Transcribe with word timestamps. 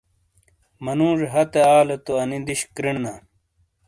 منوجے 0.83 1.27
ہتے 1.33 1.61
آلے 1.77 1.95
تو 2.05 2.11
انی 2.21 2.39
دش 2.47 2.61
کرینا۔ 2.75 3.13